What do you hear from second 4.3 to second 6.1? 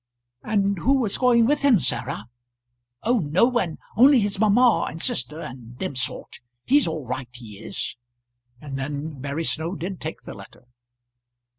mamma and sister, and them